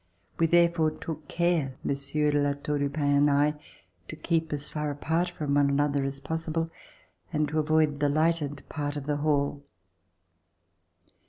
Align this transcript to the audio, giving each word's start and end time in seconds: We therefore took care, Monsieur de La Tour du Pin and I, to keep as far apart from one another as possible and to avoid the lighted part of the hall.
We 0.39 0.47
therefore 0.47 0.89
took 0.89 1.27
care, 1.27 1.75
Monsieur 1.83 2.31
de 2.31 2.41
La 2.41 2.53
Tour 2.53 2.79
du 2.79 2.89
Pin 2.89 3.05
and 3.17 3.29
I, 3.29 3.53
to 4.07 4.15
keep 4.15 4.51
as 4.51 4.67
far 4.67 4.89
apart 4.89 5.29
from 5.29 5.53
one 5.53 5.69
another 5.69 6.03
as 6.05 6.19
possible 6.19 6.71
and 7.31 7.47
to 7.49 7.59
avoid 7.59 7.99
the 7.99 8.09
lighted 8.09 8.67
part 8.67 8.97
of 8.97 9.05
the 9.05 9.17
hall. 9.17 9.63